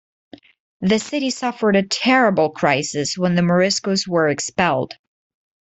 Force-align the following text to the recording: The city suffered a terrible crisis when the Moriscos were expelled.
The 0.81 0.97
city 0.97 1.29
suffered 1.29 1.75
a 1.75 1.83
terrible 1.83 2.49
crisis 2.49 3.19
when 3.19 3.35
the 3.35 3.43
Moriscos 3.43 4.07
were 4.07 4.29
expelled. 4.29 4.95